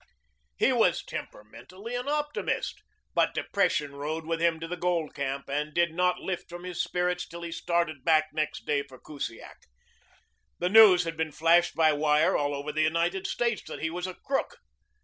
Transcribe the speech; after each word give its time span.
He 0.57 0.73
was 0.73 1.05
temperamentally 1.05 1.93
an 1.93 2.07
optimist, 2.07 2.81
but 3.13 3.35
depression 3.35 3.91
rode 3.93 4.25
with 4.25 4.41
him 4.41 4.59
to 4.59 4.67
the 4.67 4.75
gold 4.75 5.13
camp 5.13 5.47
and 5.47 5.75
did 5.75 5.91
not 5.93 6.17
lift 6.21 6.49
from 6.49 6.63
his 6.63 6.81
spirits 6.81 7.27
till 7.27 7.43
he 7.43 7.51
started 7.51 8.03
back 8.03 8.29
next 8.33 8.65
day 8.65 8.81
for 8.81 8.97
Kusiak. 8.99 9.59
The 10.57 10.69
news 10.69 11.03
had 11.03 11.15
been 11.17 11.31
flashed 11.31 11.75
by 11.75 11.93
wire 11.93 12.35
all 12.35 12.55
over 12.55 12.71
the 12.71 12.81
United 12.81 13.27
States 13.27 13.61
that 13.67 13.83
he 13.83 13.91
was 13.91 14.07
a 14.07 14.15
crook. 14.15 14.57